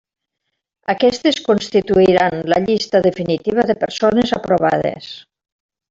[0.93, 5.13] Aquestes constituiran la llista definitiva de persones aprovades.